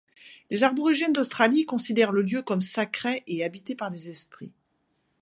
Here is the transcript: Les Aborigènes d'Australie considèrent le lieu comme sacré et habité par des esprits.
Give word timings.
Les 0.49 0.63
Aborigènes 0.63 1.13
d'Australie 1.13 1.63
considèrent 1.63 2.11
le 2.11 2.23
lieu 2.23 2.41
comme 2.41 2.59
sacré 2.59 3.21
et 3.27 3.43
habité 3.43 3.75
par 3.75 3.91
des 3.91 4.09
esprits. 4.09 4.51